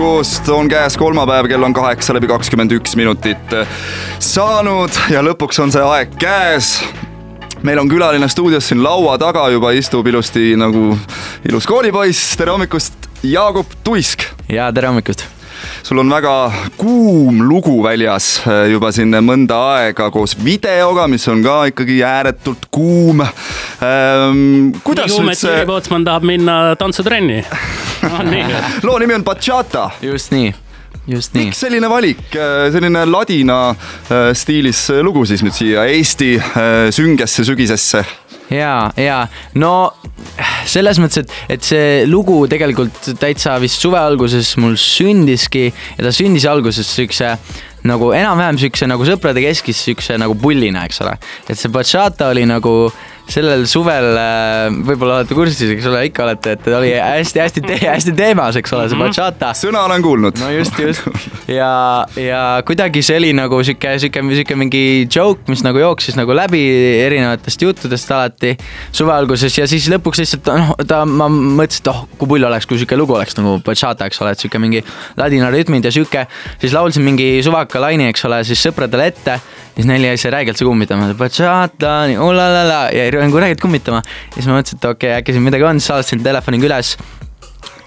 hommikust, 0.00 0.48
on 0.48 0.68
käes 0.68 0.96
kolmapäev, 0.96 1.44
kell 1.48 1.62
on 1.62 1.74
kaheksa 1.76 2.14
läbi 2.16 2.28
kakskümmend 2.30 2.72
üks 2.72 2.94
minutit 2.96 3.52
saanud 4.22 4.94
ja 5.12 5.20
lõpuks 5.20 5.60
on 5.60 5.72
see 5.74 5.82
aeg 5.84 6.14
käes 6.20 6.70
meil 7.66 7.82
on 7.82 7.90
külaline 7.90 8.28
stuudios 8.32 8.70
siin 8.70 8.80
laua 8.80 9.18
taga 9.20 9.44
juba 9.52 9.74
istub 9.76 10.06
ilusti 10.08 10.54
nagu 10.56 10.94
ilus 11.50 11.68
koolipoiss, 11.68 12.32
tere 12.40 12.54
hommikust, 12.54 13.10
Jaagup 13.28 13.76
Tuisk. 13.84 14.24
ja 14.48 14.70
tere 14.72 14.88
hommikust 14.88 15.26
sul 15.84 16.00
on 16.00 16.08
väga 16.16 16.32
kuum 16.80 17.44
lugu 17.44 17.82
väljas 17.84 18.38
äh, 18.46 18.70
juba 18.72 18.94
siin 18.96 19.12
mõnda 19.20 19.60
aega 19.74 20.08
koos 20.14 20.32
videoga, 20.40 21.10
mis 21.12 21.28
on 21.28 21.44
ka 21.44 21.58
ikkagi 21.74 22.00
ääretult 22.00 22.70
kuum 22.72 23.20
ähm,. 23.20 24.72
nii 24.72 24.80
kuum, 24.80 25.28
et 25.28 25.44
Jüri 25.44 25.68
Pootsman 25.68 26.08
tahab 26.08 26.24
minna 26.32 26.62
tantsutrenni 26.80 27.42
loo 28.86 28.98
nimi 28.98 29.14
on 29.14 29.24
Bachata. 29.24 29.90
just 30.02 30.32
nii 30.32 30.52
just 31.10 31.34
nii. 31.34 31.48
miks 31.48 31.60
selline 31.64 31.90
valik, 31.90 32.22
äh, 32.36 32.68
selline 32.72 33.04
ladina 33.08 33.60
äh, 33.70 34.30
stiilis 34.36 34.88
lugu 35.02 35.24
siis 35.28 35.44
nüüd 35.46 35.56
siia 35.56 35.86
Eesti 35.90 36.34
süngesse 36.94 37.44
sügisesse? 37.48 38.04
ja, 38.50 38.90
ja 38.98 39.24
no 39.54 39.92
selles 40.68 40.98
mõttes, 41.00 41.24
et, 41.24 41.34
et 41.56 41.64
see 41.64 42.04
lugu 42.08 42.42
tegelikult 42.50 43.12
täitsa 43.20 43.56
vist 43.62 43.80
suve 43.82 43.98
alguses 44.00 44.54
mul 44.60 44.76
sündiski 44.80 45.68
ja 45.70 46.04
ta 46.04 46.12
sündis 46.14 46.46
alguses 46.50 46.90
siukse 46.96 47.34
nagu 47.88 48.10
enam-vähem 48.12 48.58
siukse 48.60 48.88
nagu 48.90 49.06
sõprade 49.08 49.42
keskis 49.44 49.80
siukse 49.86 50.18
nagu 50.20 50.36
pullina, 50.40 50.84
eks 50.88 51.00
ole. 51.04 51.16
et 51.48 51.58
see 51.58 51.72
bachata 51.72 52.30
oli 52.34 52.44
nagu 52.48 52.74
sellel 53.30 53.64
suvel 53.70 54.06
äh, 54.18 54.68
võib-olla 54.86 55.20
olete 55.20 55.36
kursis, 55.36 55.70
eks 55.74 55.86
ole, 55.90 56.02
ikka 56.08 56.24
olete, 56.26 56.54
et 56.56 56.68
oli 56.74 56.90
hästi-hästi 56.96 57.62
te 57.66 57.78
hästi 57.82 58.14
teemas, 58.18 58.58
eks 58.58 58.74
ole, 58.76 58.88
see 58.90 58.98
mhm. 58.98 59.10
bachata. 59.10 59.52
sõna 59.58 59.84
olen 59.86 60.04
kuulnud. 60.04 60.40
no 60.42 60.50
just, 60.52 60.78
just 60.80 61.06
ja, 61.50 61.70
ja 62.18 62.42
kuidagi 62.66 63.02
see 63.06 63.20
oli 63.20 63.32
nagu 63.36 63.60
sihuke, 63.66 63.94
sihuke, 64.02 64.24
sihuke 64.34 64.58
mingi 64.58 64.82
joke, 65.06 65.46
mis 65.50 65.64
nagu 65.66 65.82
jooksis 65.82 66.18
nagu 66.18 66.34
läbi 66.36 66.62
erinevatest 67.04 67.66
juttudest 67.66 68.10
alati 68.16 68.56
suve 68.92 69.14
alguses 69.14 69.58
ja 69.58 69.68
siis 69.70 69.88
lõpuks 69.92 70.22
lihtsalt 70.24 70.50
noh, 70.50 70.74
ta, 70.88 71.02
ma 71.06 71.30
mõtlesin, 71.30 71.84
et 71.84 71.92
oh, 71.92 72.04
kui 72.18 72.34
pull 72.34 72.50
oleks, 72.50 72.68
kui 72.70 72.80
sihuke 72.80 72.98
lugu 72.98 73.16
oleks 73.18 73.38
nagu 73.38 73.58
bachata, 73.66 74.10
eks 74.10 74.22
ole, 74.24 74.34
et 74.34 74.42
sihuke 74.42 74.60
mingi 74.62 74.82
ladina 75.20 75.52
rütmid 75.54 75.86
ja 75.86 75.94
sihuke, 75.94 76.26
siis 76.60 76.74
laulsin 76.76 77.06
mingi 77.06 77.32
suvaka 77.46 77.82
laine, 77.82 78.10
eks 78.10 78.26
ole, 78.28 78.42
siis 78.48 78.62
sõpradele 78.66 79.10
ette 79.12 79.40
siis 79.80 79.88
neil 79.88 80.04
jäi 80.04 80.18
see 80.20 80.32
räigelt 80.32 80.58
see 80.60 80.66
kummitama, 80.68 81.08
bachata, 81.18 81.92
ulalala 82.20 82.80
ja 82.94 83.06
nagu 83.26 83.42
räigelt 83.42 83.62
kummitama. 83.62 84.02
ja 84.04 84.36
siis 84.36 84.50
ma 84.50 84.58
mõtlesin, 84.58 84.80
et 84.80 84.90
okei 84.90 85.10
okay,, 85.10 85.22
äkki 85.22 85.36
siin 85.36 85.46
midagi 85.46 85.66
on, 85.66 85.82
salvestasin 85.82 86.24
telefoniga 86.24 86.70
üles 86.70 86.96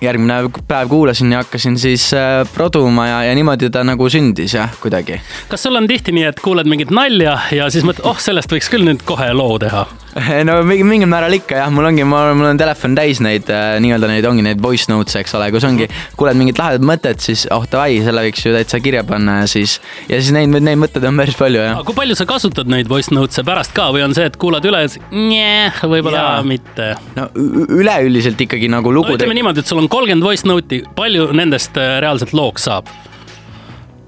järgmine 0.04 0.50
päev 0.68 0.90
kuulasin 0.92 1.32
ja 1.32 1.44
hakkasin 1.44 1.78
siis 1.80 2.10
äh, 2.14 2.44
produma 2.56 3.08
ja, 3.08 3.24
ja 3.30 3.36
niimoodi 3.36 3.70
ta 3.74 3.84
nagu 3.88 4.10
sündis 4.10 4.56
jah, 4.58 4.72
kuidagi. 4.82 5.22
kas 5.50 5.64
sul 5.64 5.80
on 5.80 5.88
tihti 5.88 6.16
nii, 6.16 6.28
et 6.34 6.42
kuuled 6.44 6.70
mingit 6.70 6.92
nalja 6.92 7.38
ja 7.52 7.70
siis 7.74 7.88
mõtled, 7.88 8.06
oh, 8.10 8.20
sellest 8.20 8.52
võiks 8.52 8.72
küll 8.72 8.88
nüüd 8.88 9.06
kohe 9.08 9.32
loo 9.34 9.60
teha? 9.64 9.88
no 10.48 10.58
mingi, 10.68 10.84
mingil 10.86 11.10
määral 11.10 11.34
ikka 11.38 11.58
jah, 11.58 11.72
mul 11.74 11.88
ongi, 11.90 12.06
mul 12.08 12.46
on 12.46 12.60
telefon 12.60 12.96
täis 12.98 13.22
neid 13.24 13.50
äh, 13.52 13.78
nii-öelda 13.84 14.10
neid 14.12 14.28
ongi 14.30 14.46
neid 14.46 14.62
voice 14.64 14.90
notes, 14.92 15.16
eks 15.18 15.34
ole, 15.38 15.50
kus 15.54 15.66
ongi, 15.68 15.88
kuuled 16.20 16.38
mingit 16.40 16.60
lahedat 16.62 16.86
mõtet, 16.86 17.24
siis 17.24 17.46
oh 17.54 17.66
davai, 17.70 17.98
selle 18.06 18.26
võiks 18.28 18.46
ju 18.46 18.54
täitsa 18.54 18.82
kirja 18.84 19.04
panna 19.08 19.40
ja 19.42 19.50
siis. 19.50 19.80
ja 20.10 20.20
siis 20.20 20.34
neid, 20.36 20.54
neid 20.54 20.80
mõtteid 20.82 21.08
on 21.10 21.22
päris 21.24 21.38
palju 21.40 21.64
jah. 21.64 21.82
kui 21.88 21.98
palju 21.98 22.18
sa 22.20 22.28
kasutad 22.30 22.70
neid 22.72 22.92
voice 22.92 23.14
notes'e 23.16 23.46
pärast 23.48 23.74
ka 23.76 23.90
või 23.96 24.06
on 24.06 24.16
see, 24.18 24.28
et 24.30 24.38
kuulad 24.42 24.66
üle 24.70 24.84
ja 24.86 24.94
siis 24.94 25.82
võib-olla 25.82 26.28
mitte? 26.48 26.94
no 27.18 27.30
üleüldiselt 27.34 28.46
ikkagi 28.46 28.70
nagu 28.72 28.94
lugu 28.94 29.14
no,. 29.14 29.18
ütleme 29.18 29.38
niimoodi, 29.40 29.64
et 29.64 29.70
sul 29.74 29.82
on 29.82 29.90
kolmkümmend 29.92 30.26
voice 30.26 30.50
note'i, 30.50 30.84
palju 30.98 31.32
nendest 31.34 31.78
äh, 31.82 31.98
reaalselt 32.04 32.38
looks 32.38 32.70
saab 32.70 32.92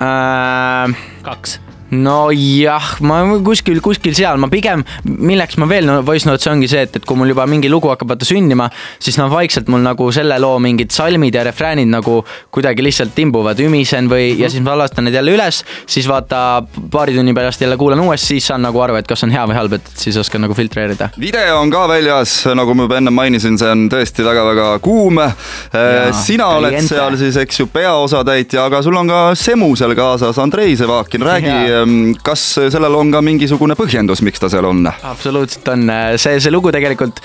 äh...? 0.03 1.05
kaks 1.25 1.59
nojah, 2.03 2.87
ma 3.05 3.19
kuskil, 3.45 3.79
kuskil 3.83 4.15
seal, 4.17 4.39
ma 4.41 4.49
pigem, 4.51 4.83
milleks 5.05 5.57
ma 5.61 5.67
veel 5.69 5.87
no, 5.89 5.97
voice 6.05 6.27
notes 6.27 6.47
ongi 6.51 6.69
see, 6.71 6.85
et, 6.87 6.99
et 6.99 7.05
kui 7.07 7.17
mul 7.19 7.31
juba 7.33 7.45
mingi 7.49 7.69
lugu 7.71 7.91
hakkab 7.91 8.13
vaata 8.13 8.27
sündima, 8.27 8.67
siis 9.01 9.17
noh, 9.19 9.29
vaikselt 9.31 9.69
mul 9.71 9.83
nagu 9.85 10.07
selle 10.15 10.37
loo 10.41 10.57
mingid 10.63 10.93
salmid 10.95 11.35
ja 11.35 11.43
refräänid 11.47 11.89
nagu 11.91 12.21
kuidagi 12.55 12.85
lihtsalt 12.85 13.19
imbuvad, 13.21 13.59
ümisen 13.65 14.09
või 14.11 14.29
mm, 14.29 14.35
-hmm. 14.35 14.43
ja 14.43 14.51
siis 14.53 14.65
ma 14.65 14.77
lastan 14.79 15.07
need 15.07 15.17
jälle 15.17 15.35
üles, 15.35 15.63
siis 15.85 16.07
vaata 16.09 16.63
paari 16.91 17.15
tunni 17.17 17.33
pärast 17.33 17.61
jälle 17.61 17.77
kuulan 17.77 17.99
uuesti, 18.05 18.35
siis 18.35 18.47
saan 18.51 18.65
nagu 18.65 18.79
aru, 18.79 18.95
et 18.99 19.07
kas 19.07 19.23
on 19.27 19.33
hea 19.35 19.45
või 19.45 19.59
halb, 19.59 19.77
et 19.79 19.91
siis 19.95 20.17
oskan 20.17 20.45
nagu 20.45 20.53
filtreerida. 20.53 21.09
video 21.19 21.59
on 21.59 21.71
ka 21.73 21.87
väljas, 21.91 22.37
nagu 22.55 22.73
ma 22.73 22.87
juba 22.89 22.97
enne 23.01 23.11
mainisin, 23.11 23.57
see 23.59 23.71
on 23.71 23.87
tõesti 23.91 24.25
väga-väga 24.25 24.79
kuum. 24.79 25.19
Äh, 25.19 26.11
sina 26.13 26.47
oled 26.57 26.73
kliente. 26.73 26.95
seal 26.95 27.17
siis, 27.17 27.37
eks 27.37 27.59
ju, 27.59 27.67
peaosatäitja, 27.67 28.65
aga 28.65 28.81
sul 28.81 28.95
on 28.95 29.07
ka 29.07 29.21
Semu 29.35 29.75
seal 29.75 29.95
kaasas, 29.95 30.39
Andrei 30.39 30.75
Sevakin, 30.75 31.21
räägi 31.21 31.55
Ehm, 31.65 31.84
kas 32.25 32.43
sellel 32.73 32.97
on 32.97 33.11
ka 33.13 33.21
mingisugune 33.25 33.77
põhjendus, 33.79 34.23
miks 34.25 34.41
ta 34.41 34.49
seal 34.51 34.67
on? 34.69 34.85
absoluutselt 34.85 35.67
on, 35.73 35.89
see, 36.21 36.39
see 36.39 36.53
lugu 36.53 36.73
tegelikult, 36.75 37.21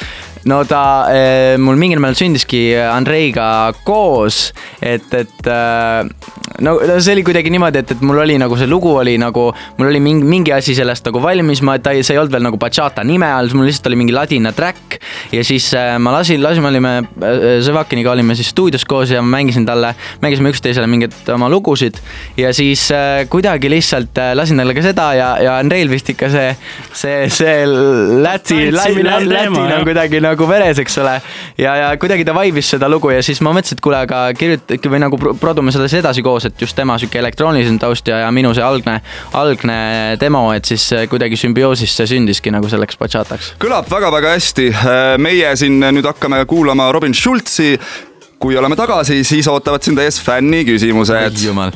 no 0.49 0.62
ta 0.65 0.83
eh, 1.12 1.56
mul 1.61 1.77
mingil 1.81 2.01
määral 2.01 2.17
sündiski 2.19 2.62
Andreiga 2.81 3.73
koos, 3.84 4.51
et, 4.81 5.09
et 5.12 5.51
eh, 5.51 6.31
no 6.65 6.77
see 7.01 7.15
oli 7.15 7.25
kuidagi 7.27 7.53
niimoodi, 7.53 7.83
et, 7.83 7.93
et 7.95 8.05
mul 8.05 8.21
oli 8.23 8.37
nagu 8.41 8.56
see 8.59 8.69
lugu 8.71 8.93
oli 9.01 9.17
nagu, 9.21 9.49
mul 9.78 9.91
oli 9.91 10.01
mingi, 10.03 10.27
mingi 10.27 10.55
asi 10.55 10.75
sellest 10.77 11.06
nagu 11.09 11.23
valmis, 11.23 11.62
ma, 11.67 11.77
ta 11.83 11.95
ei, 11.97 12.05
see 12.06 12.17
ei 12.17 12.23
olnud 12.23 12.34
veel 12.34 12.47
nagu 12.47 12.61
bachata 12.61 13.05
nime 13.06 13.28
all, 13.28 13.51
mul 13.56 13.69
lihtsalt 13.69 13.91
oli 13.91 14.01
mingi 14.01 14.15
ladina 14.17 14.53
track 14.56 14.99
ja 15.34 15.45
siis 15.47 15.71
äh, 15.77 15.95
ma 16.03 16.15
lasin, 16.17 16.41
lasime, 16.43 16.71
olime 16.72 16.95
äh, 17.01 17.59
Sevakiniga 17.65 18.12
olime 18.15 18.37
siis 18.39 18.53
stuudios 18.55 18.84
koos 18.89 19.12
ja 19.12 19.22
ma 19.25 19.37
mängisin 19.39 19.67
talle, 19.69 19.95
mängisime 20.22 20.53
üksteisele 20.55 20.89
mingeid 20.91 21.17
oma 21.34 21.51
lugusid 21.53 22.01
ja 22.41 22.55
siis 22.57 22.87
äh, 22.95 23.25
kuidagi 23.31 23.71
lihtsalt 23.72 24.21
lasin 24.34 24.61
talle 24.61 24.77
ka 24.77 24.84
seda 24.84 25.11
ja, 25.19 25.31
ja 25.45 25.59
Andreil 25.61 25.91
vist 25.93 26.12
ikka 26.12 26.31
see, 26.33 26.49
see, 26.93 27.28
see 27.33 27.57
Läti, 27.67 28.62
Läti, 28.72 29.05
Läti 29.05 29.49
on 29.51 29.87
kuidagi 29.89 30.21
nagu 30.30 30.48
veres, 30.48 30.80
eks 30.82 30.98
ole. 31.02 31.16
ja, 31.60 31.74
ja 31.82 31.91
kuidagi 32.00 32.24
ta 32.26 32.34
vaibis 32.36 32.72
seda 32.74 32.88
lugu 32.91 33.12
ja 33.14 33.22
siis 33.24 33.42
ma 33.44 33.54
mõtlesin, 33.56 33.78
et 33.78 33.84
kuule, 33.84 34.02
aga 34.06 34.22
kirjuta 34.38 34.92
või 34.92 35.02
nagu 35.02 35.20
produme 35.41 35.74
seda 35.74 35.88
siis 35.91 36.00
edasi 36.02 36.24
koos, 36.26 36.48
et 36.48 36.62
just 36.62 36.76
tema 36.78 36.98
sihuke 37.00 37.20
elektroonilisem 37.20 37.78
taust 37.82 38.08
ja, 38.10 38.22
ja 38.24 38.30
minu 38.34 38.52
see 38.56 38.64
algne, 38.64 39.00
algne 39.38 39.80
demo, 40.20 40.46
et 40.56 40.68
siis 40.68 40.86
kuidagi 41.10 41.38
sümbioosis 41.41 41.96
see 42.00 42.10
sündiski 42.14 42.52
nagu 42.54 42.70
selleks 42.70 42.98
bachataks. 43.00 43.54
kõlab 43.62 43.91
väga-väga 43.91 44.36
hästi 44.36 44.70
meie 45.22 45.54
siin 45.60 45.80
nüüd 45.80 46.06
hakkame 46.06 46.44
kuulama 46.50 46.91
Robin 46.92 47.14
Schultzi. 47.14 47.78
kui 48.41 48.56
oleme 48.56 48.76
tagasi, 48.76 49.24
siis 49.24 49.48
ootavad 49.52 49.84
sind 49.84 49.98
ees 49.98 50.20
fänni 50.20 50.64
küsimused. 50.64 51.44
jumal. 51.44 51.72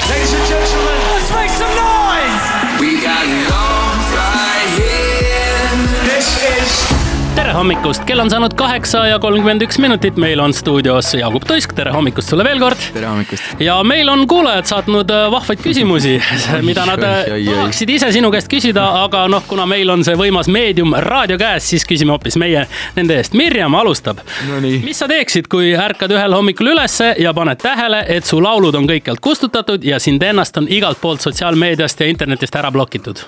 Hommikust, 7.54 8.02
kell 8.04 8.18
on 8.18 8.30
saanud 8.30 8.54
kaheksa 8.58 9.04
ja 9.06 9.18
kolmkümmend 9.22 9.62
üks 9.62 9.76
minutit, 9.78 10.16
meil 10.18 10.40
on 10.42 10.52
stuudios 10.54 11.12
Jaagup 11.14 11.44
Tuisk, 11.46 11.74
tere 11.76 11.92
hommikust 11.94 12.32
sulle 12.32 12.44
veel 12.46 12.58
kord. 12.58 12.80
tere 12.94 13.06
hommikust. 13.06 13.60
ja 13.62 13.76
meil 13.86 14.08
on 14.10 14.24
kuulajad 14.28 14.66
saatnud 14.66 15.10
äh, 15.14 15.26
vahvaid 15.30 15.62
küsimusi, 15.62 16.16
mida 16.68 16.86
nad 16.88 17.02
äh, 17.06 17.30
tahaksid 17.46 17.92
ise 17.94 18.10
sinu 18.16 18.32
käest 18.34 18.50
küsida, 18.50 18.86
aga 19.04 19.26
noh, 19.30 19.44
kuna 19.46 19.66
meil 19.70 19.92
on 19.94 20.02
see 20.06 20.16
võimas 20.18 20.50
meedium 20.50 20.96
raadio 21.06 21.38
käes, 21.38 21.68
siis 21.70 21.86
küsime 21.86 22.16
hoopis 22.16 22.38
meie 22.42 22.64
nende 22.96 23.20
eest. 23.20 23.38
Mirjam 23.38 23.78
alustab 23.78 24.24
no. 24.48 24.58
mis 24.64 24.98
sa 24.98 25.08
teeksid, 25.10 25.46
kui 25.52 25.70
ärkad 25.78 26.16
ühel 26.16 26.34
hommikul 26.34 26.72
ülesse 26.74 27.12
ja 27.22 27.34
paned 27.38 27.62
tähele, 27.62 28.02
et 28.16 28.26
su 28.26 28.40
laulud 28.42 28.74
on 28.74 28.90
kõikjalt 28.90 29.22
kustutatud 29.22 29.86
ja 29.86 30.02
sind 30.02 30.26
ennast 30.26 30.58
on 30.58 30.66
igalt 30.66 30.98
poolt 31.00 31.22
sotsiaalmeediast 31.22 32.02
ja 32.02 32.10
internetist 32.10 32.58
ära 32.58 32.74
blokitud? 32.74 33.22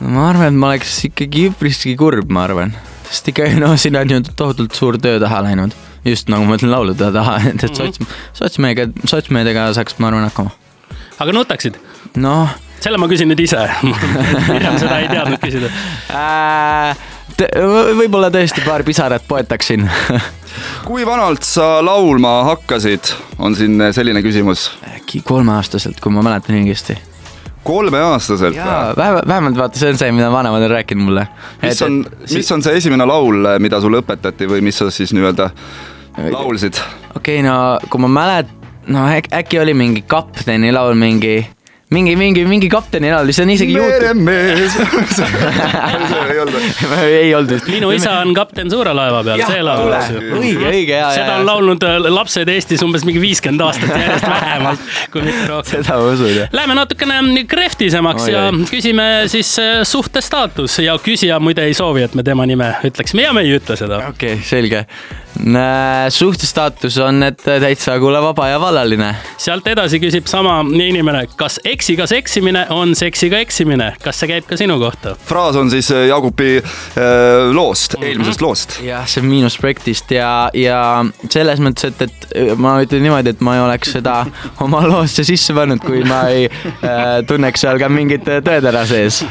ma 0.00 0.28
arvan, 0.32 0.50
et 0.50 0.60
ma 0.60 0.74
oleks 0.74 0.98
ikkagi 1.12 1.48
üpriski 1.52 1.94
kurb, 1.96 2.34
ma 2.34 2.48
arvan 2.50 2.74
sest 3.10 3.32
ikka 3.32 3.48
no 3.60 3.72
siin 3.80 3.96
on 3.98 4.10
ju 4.10 4.20
tohutult 4.36 4.76
suur 4.76 4.98
töö 5.02 5.20
taha 5.22 5.42
läinud. 5.46 5.74
just 6.04 6.30
nagu 6.30 6.46
ma 6.46 6.58
ütlen 6.58 6.70
laulude 6.70 7.10
taha, 7.12 7.38
et, 7.50 7.64
et 7.64 7.74
sots, 7.74 8.00
mhm. 8.00 8.14
sotsmeediaga, 8.36 9.08
sotsmeediaga 9.08 9.72
saaks, 9.76 9.98
ma 9.98 10.10
arvan, 10.12 10.28
hakkama. 10.28 10.54
aga 11.18 11.36
nutaksid? 11.36 11.80
noh. 12.16 12.54
selle 12.80 13.00
ma 13.02 13.10
küsin 13.10 13.30
nüüd 13.32 13.42
ise 13.42 13.66
Mirjam 14.52 14.78
seda 14.82 15.00
ei 15.02 15.10
teadnud 15.12 15.42
küsida 15.42 15.72
äh,. 16.14 17.04
võib-olla 17.98 18.30
tõesti 18.32 18.64
paar 18.64 18.84
pisarat 18.86 19.26
poetaksin 19.28 19.88
kui 20.88 21.04
vanalt 21.06 21.44
sa 21.44 21.84
laulma 21.84 22.38
hakkasid, 22.52 23.12
on 23.38 23.58
siin 23.58 23.90
selline 23.92 24.22
küsimus? 24.24 24.70
äkki 24.94 25.22
kolmeaastaselt, 25.26 26.00
kui 26.00 26.14
ma 26.14 26.24
mäletan 26.26 26.58
õigesti 26.60 26.96
kolmeaastaselt 27.66 28.56
või? 28.56 29.18
vähemalt 29.28 29.58
vaata, 29.58 29.78
see 29.80 29.92
on 29.94 30.00
see, 30.00 30.12
mida 30.14 30.30
vanemad 30.32 30.66
on 30.66 30.72
rääkinud 30.76 31.08
mulle. 31.08 31.26
mis 31.62 31.82
on, 31.82 32.00
mis 32.32 32.52
on 32.54 32.64
see 32.66 32.78
esimene 32.82 33.08
laul, 33.08 33.50
mida 33.62 33.80
sulle 33.82 34.02
õpetati 34.04 34.48
või 34.50 34.64
mis 34.66 34.78
sa 34.82 34.90
siis 34.94 35.14
nii-öelda 35.16 35.50
laulsid? 36.32 36.80
okei 37.16 37.40
okay,, 37.40 37.46
no 37.46 37.56
kui 37.90 38.06
ma 38.06 38.12
mäletan, 38.20 38.70
no 38.92 39.06
äk, 39.10 39.30
äkki 39.34 39.60
oli 39.60 39.74
mingi 39.74 40.04
kapteni 40.08 40.72
laul, 40.74 40.94
mingi 40.98 41.40
mingi, 41.94 42.16
mingi, 42.18 42.42
mingi 42.48 42.68
kapteni 42.70 43.12
laul, 43.12 43.30
see 43.30 43.44
on 43.46 43.50
isegi 43.54 43.76
meremees. 43.78 44.74
ei 46.32 46.40
olnud. 46.42 46.64
ei 47.04 47.34
olnud 47.34 47.52
vist. 47.54 47.68
minu 47.70 47.90
isa 47.94 48.16
on 48.24 48.32
kapten 48.34 48.70
suure 48.72 48.94
laeva 48.96 49.22
peal, 49.26 49.42
see 49.46 49.62
laul. 49.62 49.92
õige, 50.40 50.66
õige 50.66 50.96
ja, 50.98 51.10
seda 51.14 51.36
ja 51.36 51.36
on. 51.40 51.46
laulnud 51.46 51.86
äh, 51.86 52.08
lapsed 52.10 52.50
Eestis 52.50 52.82
umbes 52.86 53.06
mingi 53.06 53.22
viiskümmend 53.22 53.62
aastat 53.68 53.92
järjest 53.94 54.26
vähemalt, 54.26 54.88
kui 55.14 55.22
mitte 55.26 55.44
rohkem. 55.50 55.84
seda 55.86 56.00
ma 56.00 56.10
usun 56.16 56.32
jah. 56.32 56.50
Läheme 56.56 56.78
natukene 56.80 57.44
krehvtisemaks 57.50 58.26
Oi, 58.26 58.32
ja 58.34 58.48
oi. 58.50 58.66
küsime 58.70 59.06
siis 59.30 59.52
äh, 59.62 59.76
suhtestaatus 59.86 60.80
ja 60.82 60.98
küsija 61.02 61.38
muide 61.42 61.68
ei 61.68 61.76
soovi, 61.78 62.02
et 62.08 62.18
me 62.18 62.26
tema 62.26 62.48
nime 62.50 62.74
ütleksime 62.86 63.28
ja 63.28 63.36
me 63.36 63.46
ei 63.46 63.54
ütle 63.60 63.78
seda. 63.78 64.02
okei 64.10 64.34
okay,, 64.34 64.44
selge. 64.46 64.86
Suhtestaatus 66.10 66.98
on, 66.98 67.22
et 67.22 67.42
täitsa 67.44 67.98
kuule 68.00 68.20
vaba 68.22 68.48
ja 68.48 68.60
vallaline. 68.60 69.14
sealt 69.38 69.66
edasi 69.68 70.00
küsib 70.00 70.26
sama 70.30 70.58
inimene, 70.74 71.26
kas 71.36 71.58
eksiga 71.64 72.06
seksimine 72.06 72.66
on 72.70 72.94
seksiga 72.96 73.38
eksimine, 73.44 73.92
kas 74.02 74.20
see 74.20 74.30
käib 74.30 74.48
ka 74.48 74.58
sinu 74.58 74.78
kohta? 74.80 75.16
fraas 75.28 75.56
on 75.56 75.70
siis 75.70 75.90
äh, 75.94 76.06
Jagupi 76.08 76.56
äh, 76.58 77.50
loost, 77.52 77.98
eelmisest 78.00 78.42
loost. 78.44 78.78
jah, 78.84 79.06
see 79.08 79.22
on 79.22 79.30
Miinusprojektist 79.30 80.14
ja, 80.16 80.50
ja 80.54 80.80
selles 81.30 81.60
mõttes, 81.62 81.90
et, 81.90 82.06
et 82.06 82.56
ma 82.60 82.76
ütlen 82.84 83.04
niimoodi, 83.06 83.34
et 83.36 83.44
ma 83.44 83.56
ei 83.58 83.64
oleks 83.64 83.96
seda 83.98 84.18
oma 84.64 84.82
loosse 84.88 85.24
sisse 85.26 85.56
pannud, 85.56 85.82
kui 85.84 86.04
ma 86.06 86.22
ei 86.32 86.48
äh, 86.48 87.20
tunneks 87.28 87.66
seal 87.66 87.80
ka 87.82 87.90
mingit 87.92 88.26
tõetera 88.26 88.86
sees. 88.88 89.22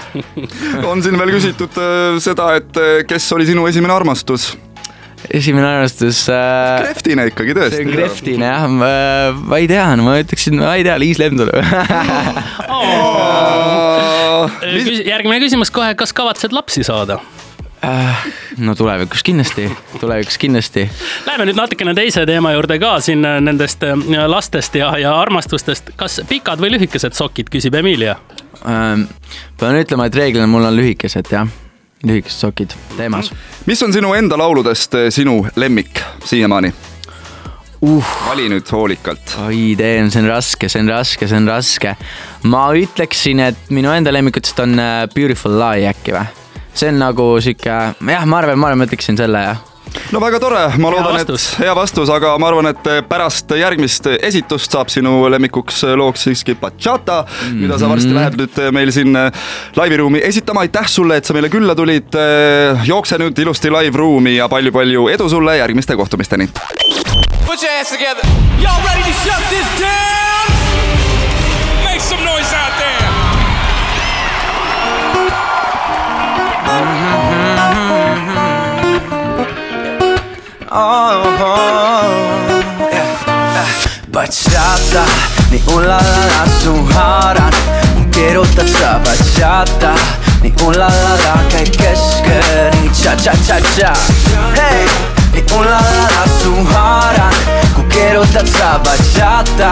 on 0.83 1.03
siin 1.03 1.19
veel 1.19 1.35
küsitud 1.37 1.81
äh, 1.81 2.19
seda, 2.23 2.53
et 2.59 2.81
äh, 2.81 3.01
kes 3.09 3.31
oli 3.35 3.49
sinu 3.49 3.67
esimene 3.71 3.95
armastus? 3.95 4.53
Esimene 5.29 5.67
armastus 5.67 6.25
äh,. 6.29 6.83
Kreftine 6.83 7.27
ikkagi 7.31 7.53
see 7.53 7.59
tõesti 7.61 7.83
on. 7.85 7.93
Kreftine 7.95 8.45
jah, 8.51 8.67
ma 8.69 9.61
ei 9.61 9.67
tea, 9.71 9.87
no 9.97 10.01
ma 10.07 10.17
ütleksin, 10.21 10.59
ma 10.61 10.75
ei 10.79 10.85
tea, 10.87 10.97
Liis 11.01 11.21
Lemsalu 11.21 11.53
järgmine 15.13 15.39
küsimus 15.43 15.71
kohe, 15.73 15.95
kas 15.97 16.13
kavatsed 16.15 16.53
lapsi 16.55 16.83
saada? 16.85 17.19
Äh, 17.85 18.25
no 18.57 18.75
tulevikus 18.75 19.23
kindlasti, 19.23 19.77
tulevikus 19.99 20.37
kindlasti. 20.41 20.89
Läheme 21.27 21.45
nüüd 21.45 21.57
natukene 21.59 21.93
teise 21.93 22.23
teema 22.25 22.53
juurde 22.55 22.79
ka 22.81 22.95
siin 23.03 23.25
äh, 23.27 23.37
nendest 23.43 23.83
äh, 23.85 23.99
lastest 24.31 24.77
ja, 24.79 24.93
ja 24.97 25.13
armastustest. 25.19 25.91
kas 25.99 26.21
pikad 26.29 26.61
või 26.63 26.73
lühikesed 26.77 27.13
sokid, 27.13 27.51
küsib 27.53 27.75
Emilia. 27.77 28.15
Ähm, 28.65 29.05
pean 29.59 29.77
ütlema, 29.77 30.07
et 30.07 30.17
reeglina 30.17 30.47
mul 30.49 30.65
on 30.65 30.77
lühikesed 30.77 31.29
jah, 31.29 31.51
lühikesed 32.05 32.45
sokid 32.47 32.75
teemas 32.97 33.31
mis 33.65 33.83
on 33.83 33.93
sinu 33.93 34.13
enda 34.17 34.37
lauludest 34.37 34.95
äh, 34.95 35.09
sinu 35.09 35.39
lemmik 35.55 36.01
siiamaani? 36.25 36.73
uh.. 37.81 38.13
vali 38.27 38.47
nüüd 38.49 38.71
hoolikalt. 38.71 39.35
oi, 39.45 39.75
teen, 39.77 40.11
see 40.11 40.23
on 40.23 40.29
raske, 40.29 40.69
see 40.71 40.81
on 40.83 40.91
raske, 40.93 41.27
see 41.27 41.39
on 41.39 41.49
raske. 41.49 41.95
ma 42.51 42.65
ütleksin, 42.77 43.41
et 43.49 43.69
minu 43.73 43.93
enda 43.93 44.13
lemmikutest 44.13 44.59
on 44.63 44.79
äh, 44.79 45.05
Beautiful 45.15 45.57
Lie 45.59 45.89
äkki 45.91 46.15
või? 46.15 46.25
see 46.75 46.91
on 46.91 46.99
nagu 47.01 47.29
sihuke, 47.43 47.71
jah, 47.71 48.27
ma 48.27 48.41
arvan, 48.41 48.59
ma 48.59 48.71
arvan, 48.71 48.83
ma 48.83 48.89
ütleksin 48.89 49.17
selle 49.19 49.45
jah. 49.45 49.63
No 50.13 50.21
väga 50.23 50.39
tore, 50.43 50.63
ma 50.81 50.91
loodan, 50.93 51.19
et 51.19 51.47
hea 51.61 51.75
vastus, 51.77 52.11
aga 52.13 52.35
ma 52.41 52.49
arvan, 52.51 52.71
et 52.71 52.89
pärast 53.09 53.51
järgmist 53.59 54.09
esitust 54.15 54.75
saab 54.75 54.91
sinu 54.93 55.25
lemmikuks 55.31 55.83
looks 55.99 56.27
siiski 56.27 56.55
Bachata 56.59 57.21
mm, 57.23 57.37
-hmm. 57.37 57.61
mida 57.61 57.79
sa 57.79 57.89
varsti 57.89 58.13
lähed 58.15 58.39
nüüd 58.41 58.61
meil 58.75 58.91
siin 58.91 59.17
laiviruumi 59.75 60.21
esitama. 60.23 60.65
aitäh 60.65 60.87
sulle, 60.87 61.17
et 61.17 61.25
sa 61.25 61.33
meile 61.33 61.49
külla 61.49 61.75
tulid. 61.75 62.15
jookse 62.85 63.17
nüüd 63.17 63.39
ilusti 63.39 63.69
laiv-ruumi 63.69 64.35
ja 64.35 64.49
palju-palju 64.49 65.09
edu 65.09 65.29
sulle 65.29 65.57
järgmiste 65.57 65.95
kohtumisteni. 65.95 66.49
Put 67.45 67.63
your 67.63 67.71
hands 67.71 67.89
together. 67.89 68.23
Y'all 68.59 68.81
ready 68.83 69.03
to 69.03 69.13
shut 69.23 69.43
this 69.49 69.67
down? 69.79 70.34
Bachata, 84.11 85.03
nii 85.51 85.63
ullalala 85.75 86.43
su 86.61 86.73
haaran, 86.91 87.53
keerutad 88.11 88.67
sa 88.67 88.99
bachata, 89.05 89.93
nii 90.41 90.51
ullalala 90.67 91.37
käib 91.53 91.71
keskel, 91.79 92.75
nii 92.81 92.91
cha-cha-cha-cha. 92.91 93.93
hei, 94.57 94.83
nii 95.33 95.45
ullalala 95.55 96.27
su 96.41 96.53
haaran, 96.73 97.39
kui 97.75 97.87
keerutad 97.95 98.47
sa 98.57 98.75
bachata, 98.83 99.71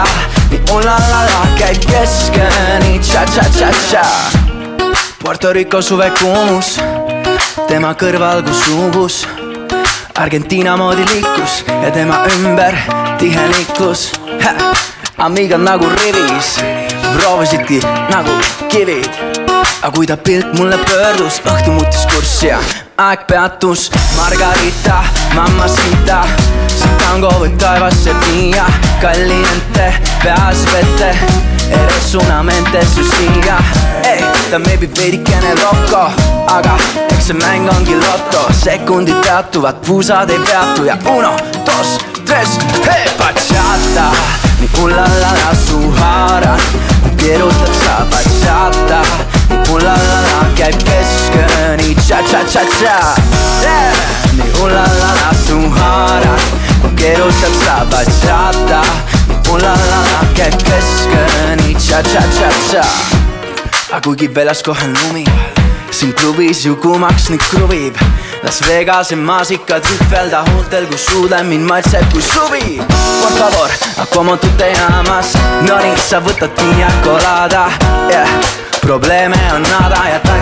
nii 0.50 0.62
ullalala 0.72 1.46
käib 1.60 1.84
keskel, 1.84 2.80
nii 2.88 2.98
cha-cha-cha-cha. 3.12 4.08
Puerto 5.20 5.52
Rico 5.52 5.82
suvekuumus, 5.82 6.78
tema 7.68 7.92
kõrval 7.92 8.40
kus 8.48 8.68
uubus 8.72 9.43
Argentiina 10.14 10.76
moodi 10.76 11.04
liiklus 11.14 11.64
ja 11.82 11.90
tema 11.90 12.18
ümber 12.34 12.74
tihe 13.18 13.48
liiklus. 13.48 14.12
Amigad 15.18 15.60
nagu 15.60 15.88
rivis, 15.88 16.60
proovisidki 17.16 17.80
nagu 18.10 18.30
kivid. 18.68 19.10
aga 19.82 19.90
kui 19.96 20.06
ta 20.06 20.16
pilt 20.16 20.52
mulle 20.58 20.78
pöördus, 20.78 21.40
õhtu 21.44 21.74
muutis 21.74 22.06
kurssi 22.12 22.46
ja 22.46 22.60
aeg 22.96 23.26
peatus. 23.26 23.90
Margarita, 24.16 25.02
mamacita, 25.34 26.22
see 26.72 26.94
tango 27.02 27.32
võib 27.40 27.58
taevasse 27.58 28.14
viia, 28.22 28.64
caliente, 29.02 29.90
peas 30.22 30.62
vette, 30.72 31.10
eres 31.82 32.14
una 32.14 32.42
mente 32.42 32.86
sucia. 32.94 33.58
ei, 34.04 34.22
ta 34.50 34.58
meeldib 34.58 34.96
veidikene 34.96 35.54
roko, 35.60 36.06
aga 36.48 36.76
eks 37.10 37.26
see 37.26 37.36
mäng 37.38 37.68
ongi 37.72 37.94
loto, 37.96 38.46
sekundid 38.62 39.16
peatuvad, 39.24 39.76
puusad 39.86 40.30
ei 40.30 40.38
peatu 40.38 40.84
ja 40.84 40.96
uno, 41.16 41.36
dos, 41.66 41.98
tres, 42.24 42.58
hei, 42.86 43.04
bachata, 43.18 44.08
nii 44.60 44.70
ullalala 44.82 45.54
su 45.66 45.80
haaran, 46.00 46.60
keerutad 47.16 47.74
sa 47.84 47.96
bachata, 48.12 49.00
nii 49.50 49.72
ullalala 49.74 50.44
käib 50.58 50.76
keskel, 50.84 51.76
nii 51.80 51.94
cha-cha-cha-cha, 52.08 52.98
nii 54.36 54.52
ullalala 54.62 55.32
su 55.46 55.60
haaran, 55.78 56.40
keerutad 56.96 57.58
sa 57.64 57.80
bachata, 57.90 58.84
nii 59.28 59.40
ullalala 59.52 60.24
käib 60.36 60.60
keskel, 60.68 61.56
nii 61.64 61.74
cha-cha-cha-cha. 61.74 62.84
Aga 63.94 64.00
kuigi 64.08 64.28
väljas 64.34 64.62
kohal 64.66 64.90
lumi, 64.90 65.24
siin 65.94 66.12
klubis 66.12 66.64
ju 66.66 66.76
kuumaks 66.76 67.28
nüüd 67.30 67.42
kruvib. 67.50 67.98
Las 68.42 68.60
Vegase 68.66 69.16
maasikad 69.16 69.86
hüpelda 69.86 70.42
huultel, 70.50 70.86
kui 70.90 70.98
suudlen 70.98 71.46
mind 71.46 71.68
maitseb 71.70 72.10
kui 72.12 72.22
suvi. 72.22 72.80
Por 73.20 73.32
favor, 73.38 73.70
como 74.10 74.36
tu 74.36 74.48
te 74.58 74.72
llamas, 74.74 75.34
no 75.68 75.78
nii, 75.78 75.96
sa 76.08 76.20
võtad 76.20 76.52
piña 76.58 76.90
colada 77.06 77.68
yeah.. 78.10 78.28
probleeme 78.84 79.36
on 79.54 79.62
nada 79.62 80.08
ja 80.08 80.20
on 80.32 80.33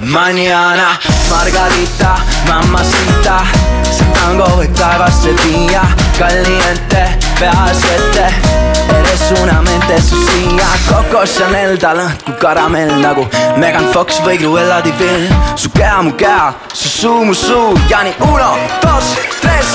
mañana. 0.00 0.98
Margarita, 1.30 2.16
mamacita, 2.46 3.42
see 3.90 4.04
tango 4.14 4.46
taevasse 4.74 5.32
viia, 5.42 5.82
caliente, 6.18 7.18
peas 7.38 7.80
vette 7.82 8.62
Eres 8.88 9.40
una 9.40 9.60
mente 9.62 10.00
sucia 10.02 10.66
Coco 10.88 11.24
Chanel 11.24 11.78
tal 11.78 12.00
õhk 12.02 12.24
kui 12.26 12.34
karamell 12.42 12.92
nagu 13.00 13.24
Megan 13.56 13.86
Fox 13.92 14.20
või 14.24 14.38
Cruella 14.38 14.80
de 14.84 14.92
Vil. 14.98 15.28
Su 15.56 15.70
keha 15.72 16.02
mu 16.02 16.12
keha, 16.18 16.52
su 16.74 16.88
suu 16.88 17.24
mu 17.24 17.34
suu. 17.34 17.78
Ja 17.88 18.02
nii 18.02 18.14
uno, 18.28 18.52
dos, 18.82 19.14
tres. 19.40 19.72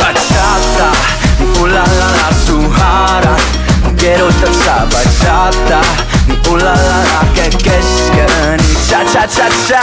Bachata, 0.00 0.90
ullalala 1.60 2.28
su 2.46 2.58
haaran 2.78 3.40
keerutad 3.96 4.54
sa 4.64 4.76
bachata, 4.92 5.80
keskel, 7.62 8.56
nii 8.56 8.76
cha-cha-cha-cha 8.88 9.82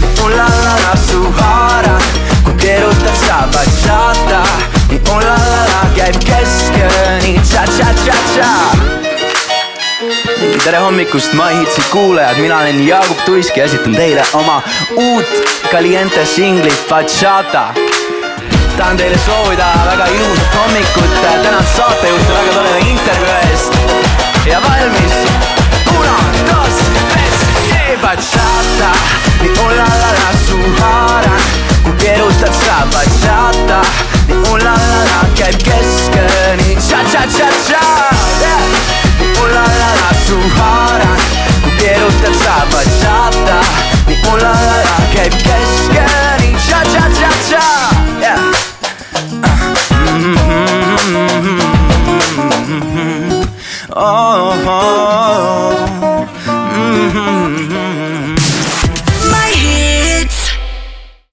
nii 0.00 0.24
ullalala 0.24 0.96
su 1.10 1.32
haaran, 1.40 2.02
kui 2.44 2.54
keerutad 2.54 3.16
sa 3.26 3.48
bachata, 3.52 4.42
nii 4.90 5.00
ullalala 5.16 5.82
käib 5.96 6.16
keskel, 6.24 7.18
nii 7.22 7.40
cha-cha-cha-cha 7.50 8.50
tere 10.64 10.78
hommikust, 10.78 11.32
ma 11.32 11.48
hitsi 11.48 11.82
kuulajad, 11.90 12.38
mina 12.38 12.58
olen 12.58 12.88
Jaagup 12.88 13.24
Tuiski 13.24 13.60
ja 13.60 13.66
esitan 13.66 13.94
teile 13.94 14.24
oma 14.32 14.62
uut 14.96 15.26
Caliente 15.72 16.26
singlit 16.26 16.88
Bachata. 16.88 17.74
tahan 18.76 18.96
teile 18.96 19.18
soovida 19.26 19.66
väga 19.86 20.06
ilusat 20.06 20.54
hommikut, 20.54 21.22
tänan 21.42 21.64
saatejuhti 21.76 22.32
väga 22.32 22.52
toreda 22.52 22.78
intervjuu 22.78 23.34
eest 23.50 23.57